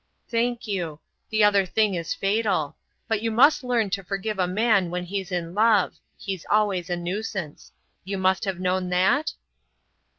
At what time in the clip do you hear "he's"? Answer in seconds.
5.05-5.31, 6.17-6.43